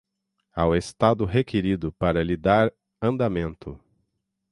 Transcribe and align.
ao 0.55 0.75
Estado 0.75 1.25
requerido 1.25 1.91
para 1.93 2.23
lhe 2.23 2.35
dar 2.35 2.73
andamento. 2.99 3.79